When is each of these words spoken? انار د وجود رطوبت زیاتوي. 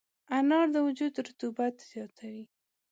انار 0.37 0.67
د 0.75 0.75
وجود 0.87 1.13
رطوبت 1.27 1.75
زیاتوي. 1.91 2.43